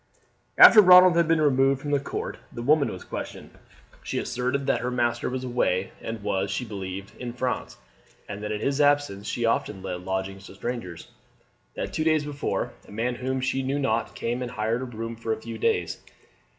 [0.57, 3.51] After Ronald had been removed from the court the woman was questioned.
[4.01, 7.77] She asserted that her master was away, and was, she believed, in France,
[8.27, 11.09] and that in his absence she often let lodgings to strangers.
[11.75, 15.15] That two days before, a man whom she knew not came and hired a room
[15.15, 15.99] for a few days.